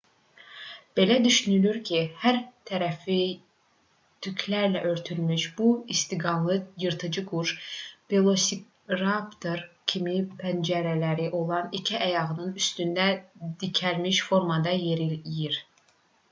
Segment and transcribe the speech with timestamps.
[0.99, 2.37] belə düşünülürdü ki hər
[2.69, 3.17] tərəfi
[4.27, 7.53] tüklərlə örtülmüş bu istiqanlı yırtıcı quş
[8.15, 9.63] velosiraptor
[9.95, 13.07] kimi pəncələri olan iki ayağının üstündə
[13.65, 15.65] dikəlmiş formada yeriyir